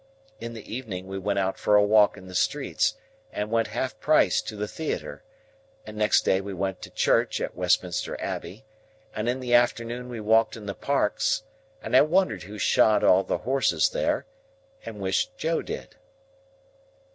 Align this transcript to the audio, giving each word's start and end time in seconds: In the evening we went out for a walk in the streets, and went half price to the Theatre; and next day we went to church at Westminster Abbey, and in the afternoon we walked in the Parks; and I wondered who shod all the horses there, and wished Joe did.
In 0.39 0.53
the 0.55 0.67
evening 0.73 1.05
we 1.05 1.19
went 1.19 1.37
out 1.37 1.59
for 1.59 1.75
a 1.75 1.83
walk 1.85 2.17
in 2.17 2.25
the 2.25 2.33
streets, 2.33 2.95
and 3.31 3.51
went 3.51 3.67
half 3.67 3.99
price 3.99 4.41
to 4.41 4.55
the 4.55 4.67
Theatre; 4.67 5.23
and 5.85 5.95
next 5.95 6.25
day 6.25 6.41
we 6.41 6.55
went 6.55 6.81
to 6.81 6.89
church 6.89 7.39
at 7.39 7.55
Westminster 7.55 8.19
Abbey, 8.19 8.65
and 9.15 9.29
in 9.29 9.39
the 9.39 9.53
afternoon 9.53 10.09
we 10.09 10.19
walked 10.19 10.57
in 10.57 10.65
the 10.65 10.73
Parks; 10.73 11.43
and 11.83 11.95
I 11.95 12.01
wondered 12.01 12.41
who 12.41 12.57
shod 12.57 13.03
all 13.03 13.23
the 13.23 13.37
horses 13.45 13.89
there, 13.91 14.25
and 14.87 14.99
wished 14.99 15.37
Joe 15.37 15.61
did. 15.61 15.95